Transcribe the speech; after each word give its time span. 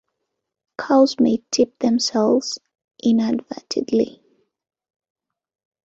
Cows 0.79 1.19
may 1.19 1.43
tip 1.51 1.77
themselves 1.77 2.57
inadvertently. 3.03 4.23